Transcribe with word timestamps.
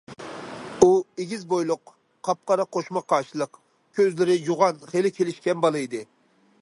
ئۇ 0.83 0.87
ئېگىز 1.23 1.43
بويلۇق، 1.51 1.91
قاپقارا 2.29 2.65
قوشۇما 2.77 3.03
قاشلىق، 3.13 3.61
كۆزلىرى 4.01 4.39
يوغان 4.51 4.81
خېلى 4.95 5.13
كېلىشكەن 5.19 5.63
بالا 5.67 5.85
ئىدى. 5.85 6.03